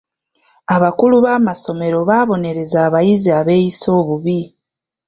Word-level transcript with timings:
Abakulu 0.75 1.15
b'amasomero 1.25 1.97
baabonereza 2.09 2.77
abayizi 2.87 3.29
abeeyisa 3.39 3.87
obubi. 3.99 4.39